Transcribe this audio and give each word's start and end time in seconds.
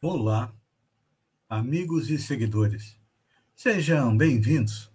Olá, 0.00 0.54
amigos 1.48 2.08
e 2.08 2.18
seguidores. 2.18 2.96
Sejam 3.56 4.16
bem-vindos 4.16 4.92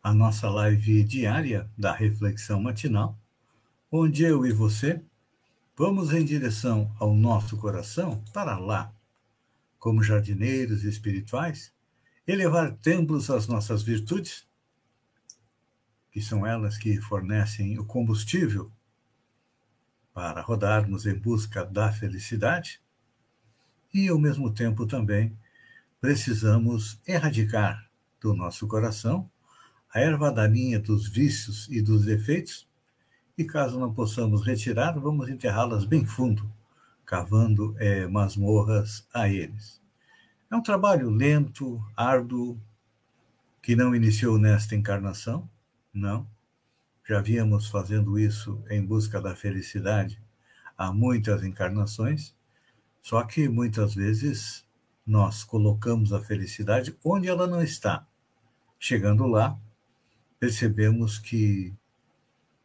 à 0.00 0.14
nossa 0.14 0.48
live 0.48 1.02
diária 1.02 1.68
da 1.76 1.92
Reflexão 1.92 2.60
Matinal, 2.60 3.18
onde 3.90 4.22
eu 4.22 4.46
e 4.46 4.52
você 4.52 5.02
vamos 5.76 6.12
em 6.12 6.24
direção 6.24 6.94
ao 7.00 7.16
nosso 7.16 7.56
coração 7.56 8.22
para 8.32 8.56
lá, 8.56 8.94
como 9.76 10.04
jardineiros 10.04 10.84
espirituais, 10.84 11.74
elevar 12.24 12.76
templos 12.76 13.30
às 13.30 13.48
nossas 13.48 13.82
virtudes, 13.82 14.46
que 16.12 16.22
são 16.22 16.46
elas 16.46 16.78
que 16.78 17.00
fornecem 17.00 17.76
o 17.76 17.84
combustível 17.84 18.70
para 20.14 20.40
rodarmos 20.42 21.06
em 21.06 21.18
busca 21.18 21.64
da 21.64 21.90
felicidade 21.90 22.80
e, 24.04 24.08
ao 24.08 24.18
mesmo 24.18 24.52
tempo, 24.52 24.86
também 24.86 25.36
precisamos 26.00 27.00
erradicar 27.06 27.88
do 28.20 28.34
nosso 28.34 28.66
coração 28.68 29.28
a 29.92 30.00
erva 30.00 30.30
daninha 30.30 30.78
dos 30.78 31.08
vícios 31.08 31.66
e 31.70 31.82
dos 31.82 32.04
defeitos, 32.04 32.68
e 33.36 33.44
caso 33.44 33.78
não 33.78 33.92
possamos 33.92 34.44
retirar, 34.46 34.98
vamos 34.98 35.28
enterrá-las 35.28 35.84
bem 35.84 36.04
fundo, 36.04 36.50
cavando 37.04 37.74
é, 37.78 38.06
masmorras 38.06 39.06
a 39.12 39.28
eles. 39.28 39.80
É 40.50 40.56
um 40.56 40.62
trabalho 40.62 41.10
lento, 41.10 41.82
árduo, 41.96 42.60
que 43.62 43.74
não 43.74 43.94
iniciou 43.94 44.38
nesta 44.38 44.76
encarnação, 44.76 45.48
não. 45.92 46.26
Já 47.06 47.20
víamos 47.20 47.68
fazendo 47.68 48.18
isso 48.18 48.62
em 48.70 48.84
busca 48.84 49.20
da 49.20 49.34
felicidade 49.34 50.20
há 50.76 50.92
muitas 50.92 51.42
encarnações, 51.42 52.34
só 53.00 53.22
que 53.24 53.48
muitas 53.48 53.94
vezes 53.94 54.66
nós 55.06 55.42
colocamos 55.42 56.12
a 56.12 56.20
felicidade 56.20 56.98
onde 57.02 57.28
ela 57.28 57.46
não 57.46 57.62
está. 57.62 58.06
Chegando 58.78 59.26
lá, 59.26 59.58
percebemos 60.38 61.18
que 61.18 61.74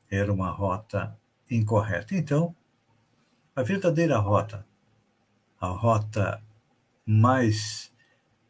era 0.10 0.32
uma 0.32 0.50
rota 0.50 1.18
incorreta. 1.50 2.16
Então, 2.16 2.56
a 3.56 3.64
verdadeira 3.64 4.18
rota, 4.18 4.68
a 5.60 5.68
rota 5.68 6.44
mais 7.06 7.94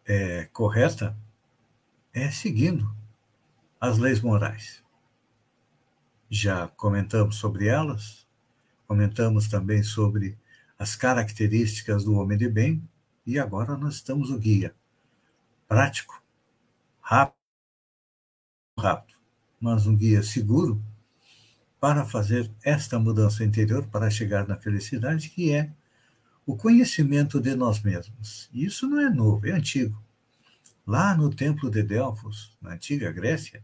é, 0.05 0.45
correta, 0.45 1.17
é 2.13 2.29
seguindo 2.31 2.95
as 3.79 3.97
leis 3.97 4.21
morais. 4.21 4.83
Já 6.29 6.67
comentamos 6.69 7.35
sobre 7.35 7.67
elas, 7.67 8.27
comentamos 8.87 9.47
também 9.47 9.83
sobre 9.83 10.37
as 10.83 10.97
características 10.97 12.03
do 12.03 12.15
homem 12.15 12.37
de 12.37 12.49
bem, 12.49 12.83
e 13.25 13.39
agora 13.39 13.77
nós 13.77 13.95
estamos 13.95 14.29
o 14.29 14.37
guia. 14.37 14.75
Prático, 15.65 16.21
rápido, 16.99 17.37
rápido, 18.77 19.17
mas 19.61 19.87
um 19.87 19.95
guia 19.95 20.21
seguro 20.21 20.83
para 21.79 22.05
fazer 22.05 22.51
esta 22.61 22.99
mudança 22.99 23.45
interior, 23.45 23.87
para 23.87 24.09
chegar 24.09 24.45
na 24.45 24.57
felicidade, 24.57 25.29
que 25.29 25.53
é 25.53 25.71
o 26.45 26.57
conhecimento 26.57 27.39
de 27.39 27.55
nós 27.55 27.81
mesmos. 27.81 28.49
Isso 28.53 28.85
não 28.85 28.99
é 28.99 29.09
novo, 29.09 29.47
é 29.47 29.51
antigo. 29.51 30.03
Lá 30.85 31.15
no 31.15 31.33
Templo 31.33 31.71
de 31.71 31.81
Delfos, 31.81 32.57
na 32.61 32.73
antiga 32.73 33.09
Grécia, 33.09 33.63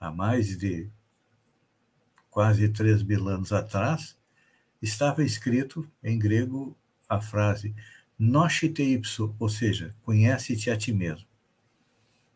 há 0.00 0.10
mais 0.10 0.58
de 0.58 0.90
quase 2.28 2.68
três 2.70 3.00
mil 3.00 3.28
anos 3.28 3.52
atrás, 3.52 4.16
estava 4.84 5.24
escrito 5.24 5.90
em 6.02 6.18
grego 6.18 6.76
a 7.08 7.20
frase 7.20 7.74
Noscite 8.18 8.82
ipso, 8.82 9.34
ou 9.40 9.48
seja, 9.48 9.94
conhece-te 10.02 10.70
a 10.70 10.76
ti 10.76 10.92
mesmo. 10.92 11.26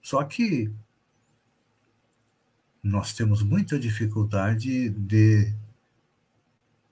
Só 0.02 0.24
que 0.24 0.72
nós 2.82 3.12
temos 3.12 3.42
muita 3.42 3.78
dificuldade 3.78 4.88
de 4.88 5.54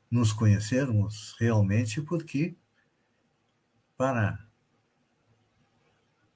nos 0.09 0.33
conhecermos 0.33 1.35
realmente, 1.39 2.01
porque 2.01 2.55
para 3.97 4.47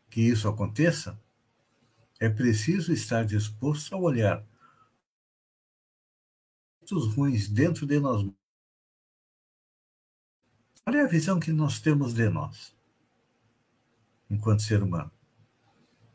que 0.08 0.22
isso 0.22 0.48
aconteça, 0.48 1.20
é 2.18 2.28
preciso 2.28 2.92
estar 2.92 3.24
disposto 3.24 3.94
a 3.94 3.98
olhar 3.98 4.44
os 6.90 7.14
ruins 7.14 7.48
dentro 7.48 7.86
de 7.86 8.00
nós 8.00 8.26
qual 10.84 10.96
é 10.96 11.02
a 11.02 11.06
visão 11.08 11.38
que 11.38 11.52
nós 11.52 11.80
temos 11.80 12.14
de 12.14 12.28
nós, 12.28 12.74
enquanto 14.28 14.62
ser 14.62 14.82
humano? 14.82 15.10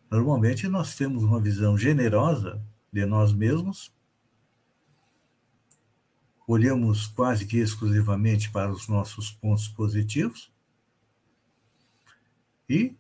Normalmente 0.10 0.68
nós 0.68 0.96
temos 0.96 1.24
uma 1.24 1.40
visão 1.40 1.78
generosa 1.78 2.62
de 2.92 3.06
nós 3.06 3.34
mesmos, 3.34 3.94
olhamos 6.48 7.08
quase 7.08 7.46
que 7.46 7.58
exclusivamente 7.58 8.52
para 8.52 8.72
os 8.72 8.88
nossos 8.88 9.32
pontos 9.32 9.68
positivos 9.68 10.52
e 12.70 12.96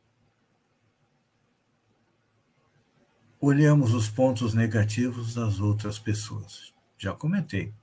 olhamos 3.40 3.94
os 3.94 4.10
pontos 4.10 4.54
negativos 4.54 5.36
das 5.36 5.60
outras 5.60 6.00
pessoas. 6.00 6.74
Já 6.98 7.14
comentei 7.14 7.74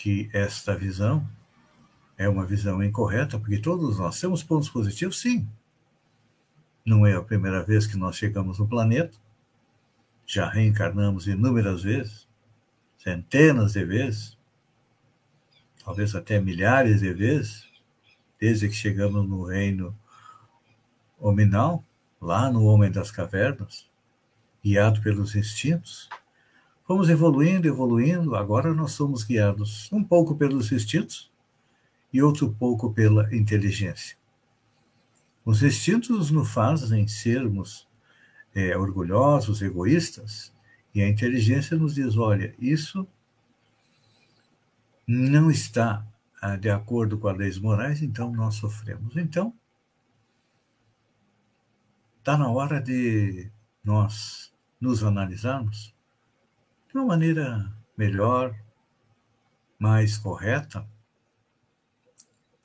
que 0.00 0.30
esta 0.32 0.74
visão 0.74 1.28
é 2.16 2.26
uma 2.26 2.46
visão 2.46 2.82
incorreta, 2.82 3.38
porque 3.38 3.58
todos 3.58 3.98
nós 3.98 4.18
temos 4.18 4.42
pontos 4.42 4.70
positivos, 4.70 5.20
sim. 5.20 5.46
Não 6.82 7.06
é 7.06 7.14
a 7.14 7.22
primeira 7.22 7.62
vez 7.62 7.86
que 7.86 7.98
nós 7.98 8.16
chegamos 8.16 8.58
no 8.58 8.66
planeta, 8.66 9.18
já 10.24 10.48
reencarnamos 10.48 11.26
inúmeras 11.26 11.82
vezes, 11.82 12.26
centenas 12.96 13.74
de 13.74 13.84
vezes, 13.84 14.38
talvez 15.84 16.14
até 16.14 16.40
milhares 16.40 17.00
de 17.00 17.12
vezes, 17.12 17.68
desde 18.40 18.70
que 18.70 18.74
chegamos 18.74 19.28
no 19.28 19.44
reino 19.44 19.94
hominal, 21.18 21.84
lá 22.18 22.50
no 22.50 22.64
Homem 22.64 22.90
das 22.90 23.10
Cavernas, 23.10 23.86
guiado 24.64 25.02
pelos 25.02 25.34
instintos, 25.34 26.08
Fomos 26.90 27.08
evoluindo, 27.08 27.68
evoluindo, 27.68 28.34
agora 28.34 28.74
nós 28.74 28.90
somos 28.90 29.22
guiados 29.22 29.88
um 29.92 30.02
pouco 30.02 30.34
pelos 30.34 30.72
instintos 30.72 31.30
e 32.12 32.20
outro 32.20 32.52
pouco 32.52 32.92
pela 32.92 33.32
inteligência. 33.32 34.16
Os 35.44 35.62
instintos 35.62 36.32
nos 36.32 36.50
fazem 36.50 37.06
sermos 37.06 37.86
é, 38.52 38.76
orgulhosos, 38.76 39.62
egoístas, 39.62 40.52
e 40.92 41.00
a 41.00 41.08
inteligência 41.08 41.76
nos 41.76 41.94
diz: 41.94 42.16
olha, 42.16 42.52
isso 42.58 43.06
não 45.06 45.48
está 45.48 46.04
ah, 46.42 46.56
de 46.56 46.70
acordo 46.70 47.18
com 47.18 47.28
as 47.28 47.38
leis 47.38 47.56
morais, 47.56 48.02
então 48.02 48.32
nós 48.32 48.56
sofremos. 48.56 49.16
Então, 49.16 49.54
está 52.18 52.36
na 52.36 52.48
hora 52.48 52.80
de 52.82 53.48
nós 53.84 54.52
nos 54.80 55.04
analisarmos 55.04 55.94
de 56.90 56.98
uma 56.98 57.06
maneira 57.06 57.72
melhor, 57.96 58.52
mais 59.78 60.18
correta. 60.18 60.84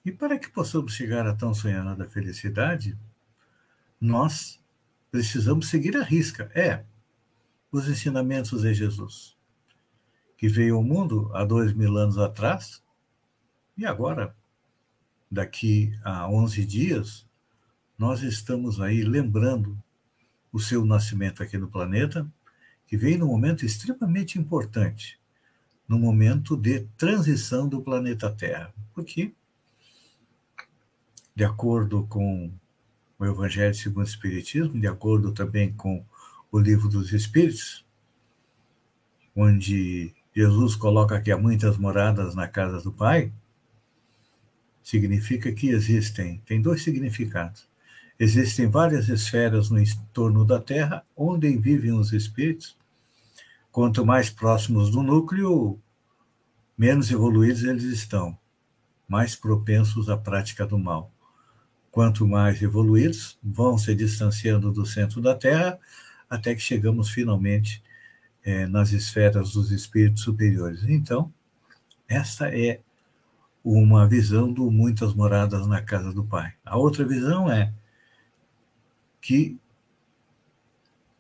E 0.03 0.11
para 0.11 0.39
que 0.39 0.49
possamos 0.49 0.95
chegar 0.95 1.27
à 1.27 1.35
tão 1.35 1.53
sonhada 1.53 2.09
felicidade, 2.09 2.97
nós 4.01 4.59
precisamos 5.11 5.69
seguir 5.69 5.95
a 5.95 6.03
risca. 6.03 6.51
É, 6.55 6.83
os 7.71 7.87
ensinamentos 7.87 8.63
de 8.63 8.73
Jesus, 8.73 9.37
que 10.35 10.47
veio 10.47 10.77
ao 10.77 10.83
mundo 10.83 11.29
há 11.35 11.45
dois 11.45 11.71
mil 11.73 11.95
anos 11.95 12.17
atrás, 12.17 12.83
e 13.77 13.85
agora, 13.85 14.35
daqui 15.29 15.95
a 16.03 16.27
11 16.27 16.65
dias, 16.65 17.27
nós 17.95 18.23
estamos 18.23 18.81
aí 18.81 19.03
lembrando 19.03 19.77
o 20.51 20.59
seu 20.59 20.83
nascimento 20.83 21.43
aqui 21.43 21.59
no 21.59 21.67
planeta 21.67 22.27
que 22.87 22.97
veio 22.97 23.19
num 23.19 23.27
momento 23.27 23.65
extremamente 23.65 24.37
importante, 24.37 25.19
no 25.87 25.97
momento 25.99 26.55
de 26.55 26.81
transição 26.97 27.67
do 27.67 27.81
planeta 27.81 28.31
Terra. 28.31 28.73
Porque 28.93 29.33
de 31.35 31.43
acordo 31.43 32.07
com 32.07 32.49
o 33.19 33.25
Evangelho 33.25 33.75
segundo 33.75 34.05
o 34.05 34.09
Espiritismo, 34.09 34.79
de 34.79 34.87
acordo 34.87 35.33
também 35.33 35.73
com 35.73 36.03
o 36.49 36.57
Livro 36.57 36.87
dos 36.87 37.11
Espíritos, 37.11 37.85
onde 39.35 40.13
Jesus 40.33 40.75
coloca 40.75 41.19
que 41.21 41.31
há 41.31 41.37
muitas 41.37 41.77
moradas 41.77 42.35
na 42.35 42.47
casa 42.47 42.81
do 42.81 42.91
Pai, 42.91 43.31
significa 44.81 45.51
que 45.51 45.69
existem, 45.69 46.41
tem 46.45 46.61
dois 46.61 46.83
significados. 46.83 47.67
Existem 48.17 48.67
várias 48.67 49.09
esferas 49.09 49.69
no 49.69 49.79
entorno 49.79 50.45
da 50.45 50.59
Terra 50.59 51.03
onde 51.15 51.55
vivem 51.57 51.91
os 51.91 52.13
espíritos. 52.13 52.77
Quanto 53.71 54.05
mais 54.05 54.29
próximos 54.29 54.89
do 54.89 55.03
núcleo, 55.03 55.77
menos 56.77 57.11
evoluídos 57.11 57.63
eles 57.63 57.83
estão, 57.83 58.37
mais 59.05 59.35
propensos 59.35 60.09
à 60.09 60.15
prática 60.15 60.65
do 60.65 60.79
mal. 60.79 61.11
Quanto 61.91 62.25
mais 62.25 62.61
evoluídos, 62.61 63.37
vão 63.43 63.77
se 63.77 63.93
distanciando 63.93 64.71
do 64.71 64.85
centro 64.85 65.21
da 65.21 65.35
Terra, 65.35 65.77
até 66.29 66.55
que 66.55 66.61
chegamos 66.61 67.09
finalmente 67.09 67.83
é, 68.43 68.65
nas 68.65 68.91
esferas 68.91 69.51
dos 69.51 69.71
espíritos 69.71 70.23
superiores. 70.23 70.83
Então, 70.83 71.33
esta 72.07 72.47
é 72.47 72.79
uma 73.63 74.07
visão 74.07 74.51
do 74.51 74.69
muitas 74.69 75.13
moradas 75.13 75.67
na 75.67 75.81
casa 75.81 76.13
do 76.13 76.23
Pai. 76.23 76.53
A 76.63 76.77
outra 76.77 77.03
visão 77.03 77.51
é 77.51 77.73
que, 79.25 79.57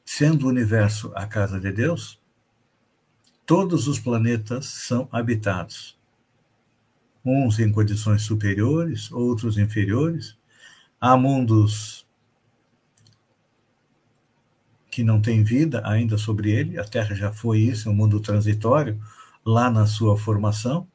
sendo 0.05 0.45
o 0.45 0.49
universo 0.49 1.11
a 1.15 1.25
casa 1.25 1.59
de 1.59 1.71
Deus, 1.71 2.21
todos 3.45 3.87
os 3.87 3.99
planetas 3.99 4.67
são 4.67 5.09
habitados. 5.11 5.97
Uns 7.23 7.57
em 7.57 7.71
condições 7.71 8.21
superiores, 8.21 9.11
outros 9.11 9.57
inferiores, 9.57 10.37
Há 10.99 11.15
mundos 11.17 12.07
que 14.89 15.03
não 15.03 15.21
têm 15.21 15.43
vida 15.43 15.81
ainda 15.85 16.17
sobre 16.17 16.51
ele, 16.51 16.79
a 16.79 16.83
Terra 16.83 17.13
já 17.13 17.31
foi 17.31 17.59
isso, 17.59 17.89
um 17.89 17.93
mundo 17.93 18.19
transitório, 18.19 18.99
lá 19.45 19.69
na 19.69 19.85
sua 19.85 20.17
formação. 20.17 20.87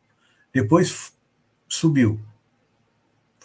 Depois 0.52 1.12
subiu, 1.68 2.18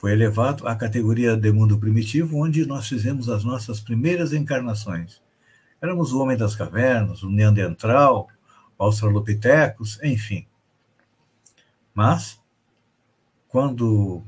foi 0.06 0.12
elevado 0.12 0.68
à 0.68 0.76
categoria 0.76 1.36
de 1.36 1.52
mundo 1.52 1.80
primitivo, 1.80 2.38
onde 2.38 2.64
nós 2.64 2.88
fizemos 2.88 3.28
as 3.28 3.44
nossas 3.44 3.80
primeiras 3.80 4.34
encarnações. 4.34 5.20
Éramos 5.82 6.14
o 6.14 6.22
homem 6.22 6.38
das 6.38 6.56
cavernas, 6.56 7.24
o 7.24 7.30
Neandertal, 7.32 8.28
o 8.78 8.84
Australopithecus, 8.84 10.00
enfim. 10.04 10.46
Mas, 11.92 12.40
quando 13.48 14.22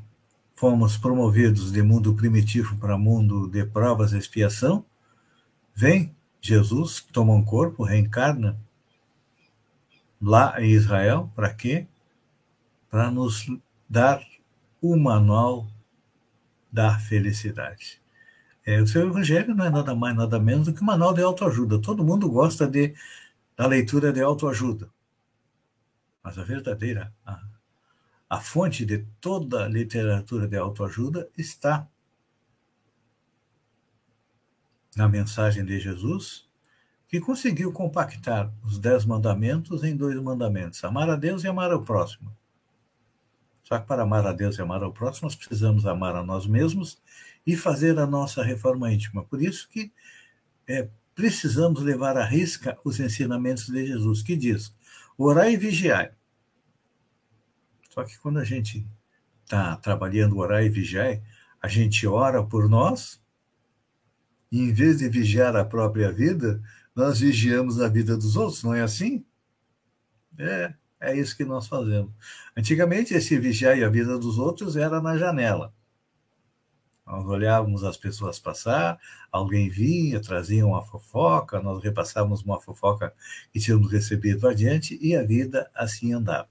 fomos 0.56 0.98
promovidos 0.98 1.72
de 1.72 1.84
mundo 1.84 2.16
primitivo 2.16 2.76
para 2.78 2.98
mundo 2.98 3.48
de 3.48 3.64
provas 3.64 4.14
e 4.14 4.18
expiação, 4.18 4.84
vem 5.76 6.12
Jesus, 6.42 7.06
toma 7.14 7.34
um 7.34 7.46
corpo, 7.46 7.84
reencarna 7.84 8.58
lá 10.20 10.60
em 10.60 10.72
Israel, 10.72 11.32
para 11.36 11.54
quê? 11.54 11.86
Para 12.90 13.12
nos 13.12 13.46
dar 13.88 14.20
o 14.82 14.96
manual 14.98 15.68
da 16.72 16.98
felicidade. 17.00 18.02
É, 18.66 18.82
o 18.82 18.88
seu 18.88 19.08
evangelho 19.08 19.56
não 19.56 19.66
é 19.66 19.70
nada 19.70 19.96
mais, 19.96 20.16
nada 20.16 20.40
menos 20.40 20.68
do 20.68 20.74
que 20.74 20.82
um 20.82 20.86
manual 20.86 21.14
de 21.14 21.22
autoajuda. 21.22 21.82
Todo 21.82 22.04
mundo 22.04 22.30
gosta 22.30 22.68
de, 22.68 22.94
da 23.56 23.66
leitura 23.66 24.12
de 24.12 24.22
autoajuda. 24.22 24.90
Mas 26.22 26.38
a 26.38 26.44
verdadeira, 26.44 27.14
a 27.26 27.40
a 28.30 28.42
fonte 28.42 28.86
de 28.86 29.06
toda 29.22 29.66
a 29.66 29.68
literatura 29.68 30.48
de 30.48 30.58
autoajuda 30.58 31.30
está 31.38 31.88
na 34.96 35.08
mensagem 35.08 35.64
de 35.64 35.80
Jesus, 35.80 36.46
que 37.08 37.22
conseguiu 37.22 37.72
compactar 37.72 38.52
os 38.64 38.80
dez 38.80 39.06
mandamentos 39.06 39.84
em 39.84 39.96
dois 39.96 40.20
mandamentos: 40.22 40.84
amar 40.84 41.10
a 41.10 41.16
Deus 41.16 41.44
e 41.44 41.48
amar 41.48 41.72
ao 41.72 41.84
próximo. 41.84 42.36
Só 43.68 43.78
que 43.78 43.86
para 43.86 44.04
amar 44.04 44.26
a 44.26 44.32
Deus 44.32 44.58
e 44.58 44.62
amar 44.62 44.82
ao 44.82 44.94
próximo, 44.94 45.26
nós 45.26 45.36
precisamos 45.36 45.86
amar 45.86 46.16
a 46.16 46.24
nós 46.24 46.48
mesmos 46.48 47.02
e 47.46 47.58
fazer 47.58 48.00
a 48.00 48.08
nossa 48.08 48.42
reforma 48.42 48.90
íntima. 48.94 49.26
Por 49.26 49.42
isso 49.42 49.68
que 49.68 49.92
é, 50.66 50.88
precisamos 51.14 51.82
levar 51.82 52.16
à 52.16 52.24
risca 52.24 52.80
os 52.86 52.98
ensinamentos 52.98 53.68
de 53.68 53.86
Jesus, 53.86 54.24
que 54.24 54.38
diz: 54.38 54.74
orai 55.18 55.56
e 55.56 55.58
vigiai. 55.58 56.12
Só 57.90 58.06
que 58.06 58.18
quando 58.20 58.40
a 58.40 58.46
gente 58.46 58.88
está 59.44 59.76
trabalhando, 59.76 60.38
orar 60.38 60.64
e 60.64 60.70
vigiar, 60.70 61.20
a 61.62 61.68
gente 61.68 62.08
ora 62.08 62.42
por 62.42 62.70
nós, 62.70 63.22
e 64.50 64.62
em 64.62 64.72
vez 64.72 65.00
de 65.00 65.10
vigiar 65.10 65.58
a 65.58 65.66
própria 65.66 66.10
vida, 66.10 66.64
nós 66.96 67.20
vigiamos 67.20 67.82
a 67.82 67.90
vida 67.90 68.16
dos 68.16 68.38
outros, 68.38 68.64
não 68.64 68.74
é 68.74 68.82
assim? 68.82 69.26
É, 70.38 70.74
é 71.00 71.16
isso 71.16 71.36
que 71.36 71.46
nós 71.46 71.68
fazemos. 71.68 72.12
Antigamente, 72.56 73.14
esse 73.14 73.38
vigiar 73.38 73.82
a 73.82 73.90
vida 73.90 74.18
dos 74.18 74.38
outros 74.38 74.76
era 74.76 75.02
na 75.02 75.18
janela. 75.18 75.74
Nós 77.06 77.26
olhávamos 77.26 77.84
as 77.84 77.96
pessoas 77.96 78.38
passar, 78.38 79.00
alguém 79.32 79.70
vinha, 79.70 80.20
trazia 80.20 80.66
uma 80.66 80.86
fofoca, 80.86 81.62
nós 81.62 81.82
repassávamos 81.82 82.42
uma 82.44 82.60
fofoca 82.60 83.14
que 83.54 83.60
tínhamos 83.60 83.90
recebido 83.90 84.48
adiante 84.48 84.98
e 85.02 85.16
a 85.16 85.24
vida 85.24 85.72
assim 85.74 86.12
andava 86.12 86.50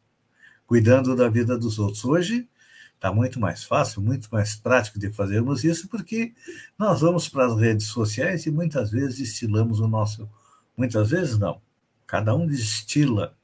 cuidando 0.66 1.14
da 1.14 1.28
vida 1.28 1.56
dos 1.56 1.78
outros. 1.78 2.04
Hoje 2.04 2.48
está 2.94 3.12
muito 3.12 3.38
mais 3.38 3.64
fácil, 3.64 4.02
muito 4.02 4.28
mais 4.30 4.56
prático 4.56 4.98
de 4.98 5.12
fazermos 5.12 5.64
isso, 5.64 5.88
porque 5.88 6.34
nós 6.78 7.00
vamos 7.00 7.28
para 7.28 7.46
as 7.46 7.58
redes 7.58 7.86
sociais 7.86 8.46
e 8.46 8.50
muitas 8.50 8.90
vezes 8.90 9.18
destilamos 9.18 9.80
o 9.80 9.88
nosso. 9.88 10.28
Muitas 10.76 11.10
vezes 11.10 11.38
não. 11.38 11.60
Cada 12.06 12.34
um 12.34 12.46
destila 12.46 13.35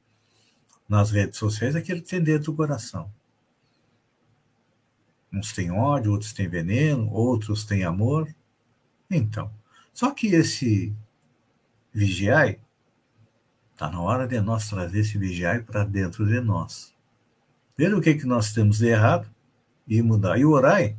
nas 0.87 1.11
redes 1.11 1.37
sociais 1.37 1.75
aquilo 1.75 2.01
que 2.01 2.09
tem 2.09 2.21
dentro 2.21 2.51
do 2.51 2.55
coração. 2.55 3.11
Uns 5.31 5.51
têm 5.53 5.71
ódio, 5.71 6.11
outros 6.11 6.33
têm 6.33 6.47
veneno, 6.47 7.11
outros 7.11 7.63
têm 7.63 7.83
amor. 7.83 8.33
Então, 9.09 9.51
só 9.93 10.11
que 10.11 10.27
esse 10.27 10.95
vigiai, 11.93 12.59
está 13.71 13.89
na 13.89 14.01
hora 14.01 14.27
de 14.27 14.39
nós 14.41 14.69
trazer 14.69 14.99
esse 14.99 15.17
vigiai 15.17 15.61
para 15.61 15.83
dentro 15.83 16.25
de 16.25 16.39
nós 16.39 16.93
ver 17.77 17.93
o 17.93 18.01
que, 18.01 18.15
que 18.15 18.25
nós 18.25 18.53
temos 18.53 18.77
de 18.77 18.87
errado 18.87 19.27
e 19.87 20.01
mudar. 20.01 20.37
E 20.37 20.45
o 20.45 20.51
orai, 20.51 20.95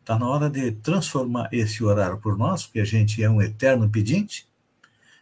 está 0.00 0.18
na 0.18 0.28
hora 0.28 0.48
de 0.48 0.72
transformar 0.72 1.48
esse 1.52 1.82
orar 1.82 2.16
por 2.18 2.36
nós, 2.36 2.64
porque 2.64 2.80
a 2.80 2.84
gente 2.84 3.22
é 3.22 3.30
um 3.30 3.40
eterno 3.40 3.88
pedinte, 3.88 4.46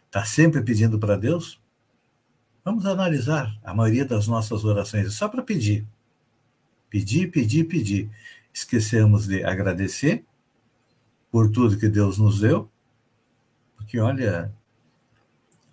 está 0.05 0.23
sempre 0.25 0.61
pedindo 0.61 0.99
para 0.99 1.17
Deus. 1.17 1.58
Vamos 2.63 2.85
analisar 2.85 3.55
a 3.63 3.73
maioria 3.73 4.05
das 4.05 4.27
nossas 4.27 4.63
orações, 4.63 5.07
é 5.07 5.09
só 5.09 5.27
para 5.27 5.41
pedir. 5.41 5.85
Pedir, 6.89 7.27
pedir, 7.31 7.65
pedir. 7.65 8.09
Esquecemos 8.53 9.27
de 9.27 9.43
agradecer 9.43 10.25
por 11.31 11.51
tudo 11.51 11.77
que 11.77 11.87
Deus 11.87 12.17
nos 12.17 12.39
deu, 12.39 12.69
porque 13.77 13.99
olha, 13.99 14.51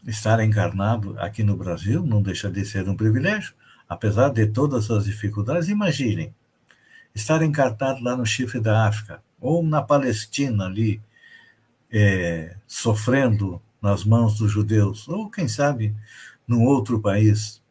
estar 0.06 0.38
encarnado 0.40 1.18
aqui 1.18 1.42
no 1.42 1.56
Brasil 1.56 2.04
não 2.04 2.22
deixa 2.22 2.50
de 2.50 2.64
ser 2.64 2.88
um 2.88 2.96
privilégio 2.96 3.54
apesar 3.88 4.30
de 4.30 4.46
todas 4.46 4.90
as 4.90 5.04
dificuldades, 5.04 5.68
imaginem, 5.68 6.34
estar 7.14 7.42
encartado 7.42 8.02
lá 8.02 8.16
no 8.16 8.26
chifre 8.26 8.60
da 8.60 8.86
África, 8.86 9.22
ou 9.40 9.62
na 9.62 9.82
Palestina 9.82 10.66
ali, 10.66 11.00
é, 11.90 12.56
sofrendo 12.66 13.62
nas 13.80 14.04
mãos 14.04 14.38
dos 14.38 14.50
judeus, 14.50 15.08
ou 15.08 15.30
quem 15.30 15.46
sabe 15.46 15.94
num 16.46 16.64
outro 16.64 17.00
país 17.00 17.62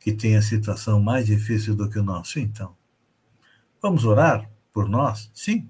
que 0.00 0.12
tenha 0.12 0.42
situação 0.42 1.00
mais 1.00 1.26
difícil 1.26 1.74
do 1.74 1.88
que 1.88 1.98
o 1.98 2.02
nosso. 2.02 2.38
Então, 2.38 2.76
vamos 3.80 4.04
orar 4.04 4.48
por 4.72 4.88
nós? 4.88 5.30
Sim, 5.32 5.68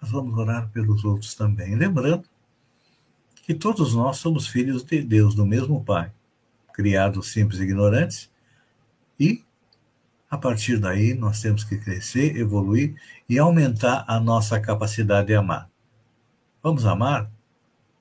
mas 0.00 0.10
vamos 0.10 0.38
orar 0.38 0.68
pelos 0.70 1.04
outros 1.04 1.34
também. 1.34 1.74
Lembrando 1.74 2.28
que 3.44 3.54
todos 3.54 3.94
nós 3.94 4.18
somos 4.18 4.46
filhos 4.46 4.84
de 4.84 5.02
Deus, 5.02 5.34
do 5.34 5.46
mesmo 5.46 5.82
Pai, 5.82 6.12
criados 6.72 7.32
simples 7.32 7.58
e 7.58 7.64
ignorantes, 7.64 8.30
e, 9.18 9.42
a 10.30 10.38
partir 10.38 10.78
daí, 10.78 11.14
nós 11.14 11.40
temos 11.40 11.64
que 11.64 11.78
crescer, 11.78 12.36
evoluir 12.36 12.94
e 13.28 13.38
aumentar 13.38 14.04
a 14.06 14.20
nossa 14.20 14.60
capacidade 14.60 15.28
de 15.28 15.34
amar. 15.34 15.68
Vamos 16.62 16.84
amar? 16.84 17.30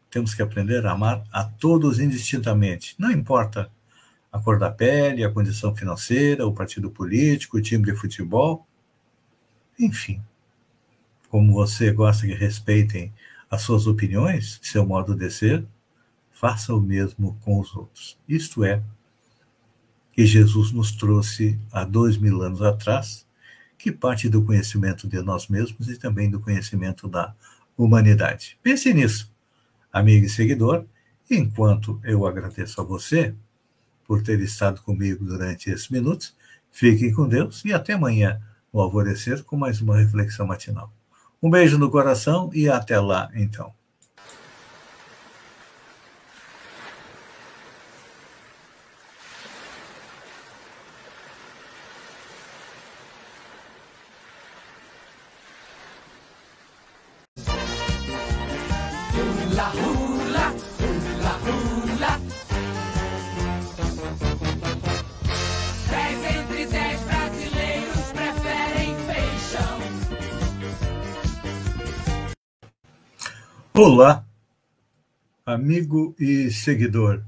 Temos 0.09 0.33
que 0.33 0.41
aprender 0.41 0.85
a 0.85 0.91
amar 0.91 1.23
a 1.31 1.43
todos 1.43 1.99
indistintamente. 1.99 2.95
Não 2.97 3.11
importa 3.11 3.69
a 4.31 4.39
cor 4.39 4.59
da 4.59 4.71
pele, 4.71 5.23
a 5.23 5.31
condição 5.31 5.75
financeira, 5.75 6.45
o 6.45 6.53
partido 6.53 6.89
político, 6.89 7.57
o 7.57 7.61
time 7.61 7.83
de 7.83 7.95
futebol. 7.95 8.67
Enfim, 9.79 10.21
como 11.29 11.53
você 11.53 11.91
gosta 11.91 12.25
que 12.25 12.33
respeitem 12.33 13.13
as 13.49 13.61
suas 13.61 13.87
opiniões, 13.87 14.59
seu 14.61 14.85
modo 14.85 15.15
de 15.15 15.29
ser, 15.29 15.65
faça 16.31 16.73
o 16.73 16.81
mesmo 16.81 17.37
com 17.41 17.59
os 17.59 17.75
outros. 17.75 18.17
Isto 18.27 18.63
é 18.63 18.81
que 20.11 20.25
Jesus 20.25 20.71
nos 20.71 20.91
trouxe 20.91 21.59
há 21.71 21.83
dois 21.83 22.17
mil 22.17 22.41
anos 22.41 22.61
atrás, 22.61 23.25
que 23.77 23.91
parte 23.91 24.27
do 24.27 24.43
conhecimento 24.43 25.07
de 25.07 25.21
nós 25.21 25.47
mesmos 25.47 25.87
e 25.87 25.97
também 25.97 26.29
do 26.29 26.39
conhecimento 26.39 27.07
da 27.07 27.35
humanidade. 27.77 28.57
Pense 28.63 28.91
nisso, 28.93 29.31
amigo 29.97 30.25
e 30.25 30.29
seguidor, 30.29 30.85
enquanto 31.29 31.99
eu 32.03 32.25
agradeço 32.25 32.79
a 32.79 32.83
você 32.83 33.35
por 34.05 34.23
ter 34.23 34.39
estado 34.39 34.81
comigo 34.81 35.25
durante 35.25 35.69
esses 35.69 35.89
minutos. 35.89 36.35
Fiquem 36.71 37.13
com 37.13 37.27
Deus 37.27 37.63
e 37.65 37.73
até 37.73 37.93
amanhã, 37.93 38.41
no 38.73 38.79
alvorecer, 38.79 39.43
com 39.43 39.57
mais 39.57 39.81
uma 39.81 39.97
reflexão 39.97 40.47
matinal. 40.47 40.93
Um 41.41 41.49
beijo 41.49 41.77
no 41.77 41.91
coração 41.91 42.49
e 42.53 42.69
até 42.69 42.99
lá, 42.99 43.29
então. 43.35 43.76
Olá, 73.79 74.25
amigo 75.45 76.15
e 76.19 76.49
seguidor. 76.49 77.23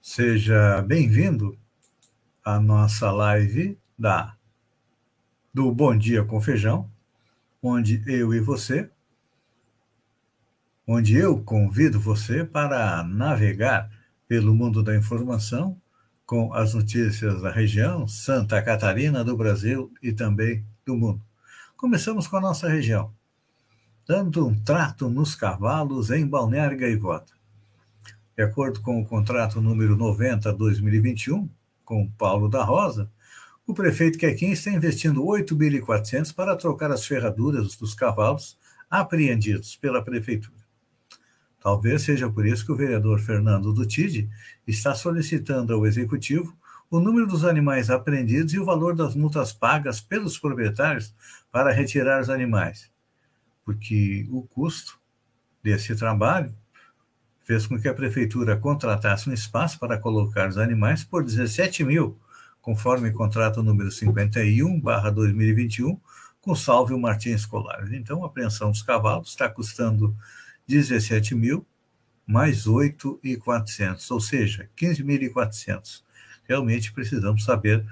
Seja 0.00 0.80
bem-vindo 0.80 1.54
à 2.42 2.58
nossa 2.58 3.12
live 3.12 3.78
da 3.98 4.34
do 5.52 5.70
Bom 5.70 5.94
Dia 5.94 6.24
com 6.24 6.40
Feijão, 6.40 6.90
onde 7.62 8.02
eu 8.06 8.32
e 8.32 8.40
você, 8.40 8.88
onde 10.88 11.14
eu 11.14 11.42
convido 11.42 12.00
você 12.00 12.42
para 12.42 13.02
navegar 13.02 13.90
pelo 14.26 14.54
mundo 14.54 14.82
da 14.82 14.96
informação 14.96 15.78
com 16.24 16.54
as 16.54 16.72
notícias 16.72 17.42
da 17.42 17.50
região, 17.50 18.08
Santa 18.08 18.62
Catarina, 18.62 19.22
do 19.22 19.36
Brasil 19.36 19.92
e 20.02 20.10
também 20.10 20.64
do 20.86 20.96
mundo. 20.96 21.20
Começamos 21.76 22.26
com 22.26 22.38
a 22.38 22.40
nossa 22.40 22.66
região 22.66 23.14
dando 24.06 24.46
um 24.46 24.54
trato 24.54 25.08
nos 25.08 25.34
cavalos 25.34 26.10
em 26.10 26.24
Balneário 26.24 26.78
Gaivota. 26.78 27.32
De 28.36 28.42
acordo 28.42 28.80
com 28.80 29.00
o 29.00 29.04
contrato 29.04 29.60
número 29.60 29.96
90-2021, 29.96 31.48
com 31.84 32.08
Paulo 32.12 32.48
da 32.48 32.62
Rosa, 32.62 33.10
o 33.66 33.74
prefeito 33.74 34.16
Quequim 34.16 34.52
está 34.52 34.70
investindo 34.70 35.24
8.400 35.24 36.32
para 36.32 36.54
trocar 36.54 36.92
as 36.92 37.04
ferraduras 37.04 37.74
dos 37.74 37.94
cavalos 37.94 38.56
apreendidos 38.88 39.74
pela 39.74 40.04
prefeitura. 40.04 40.54
Talvez 41.60 42.02
seja 42.02 42.30
por 42.30 42.46
isso 42.46 42.64
que 42.64 42.70
o 42.70 42.76
vereador 42.76 43.18
Fernando 43.18 43.72
Dutide 43.72 44.30
está 44.64 44.94
solicitando 44.94 45.74
ao 45.74 45.84
executivo 45.84 46.56
o 46.88 47.00
número 47.00 47.26
dos 47.26 47.44
animais 47.44 47.90
apreendidos 47.90 48.54
e 48.54 48.60
o 48.60 48.64
valor 48.64 48.94
das 48.94 49.16
multas 49.16 49.52
pagas 49.52 50.00
pelos 50.00 50.38
proprietários 50.38 51.12
para 51.50 51.72
retirar 51.72 52.20
os 52.20 52.30
animais 52.30 52.94
porque 53.66 54.24
o 54.30 54.42
custo 54.42 54.98
desse 55.60 55.96
trabalho 55.96 56.54
fez 57.42 57.66
com 57.66 57.78
que 57.78 57.88
a 57.88 57.94
prefeitura 57.94 58.56
contratasse 58.56 59.28
um 59.28 59.32
espaço 59.32 59.78
para 59.80 59.98
colocar 59.98 60.48
os 60.48 60.56
animais 60.56 61.02
por 61.02 61.24
17 61.24 61.82
mil, 61.82 62.16
conforme 62.62 63.10
contrato 63.10 63.64
número 63.64 63.90
51, 63.90 64.80
barra 64.80 65.10
2021, 65.10 66.00
com 66.40 66.54
Salve 66.54 66.96
Martins 66.96 67.44
Colares. 67.44 67.92
Então, 67.92 68.22
a 68.22 68.28
apreensão 68.28 68.70
dos 68.70 68.82
cavalos 68.82 69.30
está 69.30 69.48
custando 69.48 70.16
17 70.68 71.34
mil 71.34 71.66
mais 72.24 72.66
8.400, 72.66 74.10
ou 74.10 74.20
seja, 74.20 74.68
15.400. 74.76 76.02
Realmente 76.44 76.92
precisamos 76.92 77.44
saber 77.44 77.84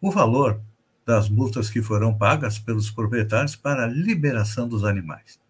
o 0.00 0.10
valor 0.10 0.60
das 1.08 1.30
multas 1.30 1.70
que 1.70 1.80
foram 1.80 2.12
pagas 2.12 2.58
pelos 2.58 2.90
proprietários 2.90 3.56
para 3.56 3.84
a 3.84 3.86
liberação 3.86 4.68
dos 4.68 4.84
animais. 4.84 5.40